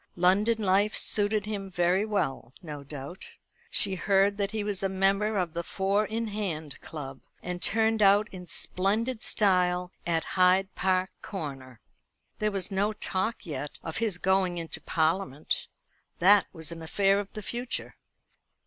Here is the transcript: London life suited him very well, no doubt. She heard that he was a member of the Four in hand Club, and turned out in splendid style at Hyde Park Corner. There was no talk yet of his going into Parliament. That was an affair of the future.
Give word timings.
London 0.15 0.63
life 0.63 0.95
suited 0.95 1.45
him 1.45 1.69
very 1.69 2.05
well, 2.05 2.55
no 2.63 2.83
doubt. 2.83 3.29
She 3.69 3.93
heard 3.93 4.37
that 4.37 4.49
he 4.49 4.63
was 4.63 4.81
a 4.81 4.89
member 4.89 5.37
of 5.37 5.53
the 5.53 5.61
Four 5.61 6.05
in 6.07 6.25
hand 6.29 6.81
Club, 6.81 7.21
and 7.43 7.61
turned 7.61 8.01
out 8.01 8.27
in 8.31 8.47
splendid 8.47 9.21
style 9.21 9.91
at 10.07 10.23
Hyde 10.23 10.73
Park 10.73 11.11
Corner. 11.21 11.79
There 12.39 12.49
was 12.51 12.71
no 12.71 12.93
talk 12.93 13.45
yet 13.45 13.77
of 13.83 13.97
his 13.97 14.17
going 14.17 14.57
into 14.57 14.81
Parliament. 14.81 15.67
That 16.17 16.47
was 16.51 16.71
an 16.71 16.81
affair 16.81 17.19
of 17.19 17.31
the 17.33 17.43
future. 17.43 17.95